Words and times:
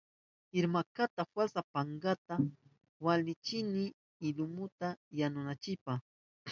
Irmankata 0.59 1.21
walsa 1.37 1.61
pankawa 1.71 2.35
wichkashkani 3.25 3.83
lumuta 4.37 4.87
yanunaynipa. 5.19 5.93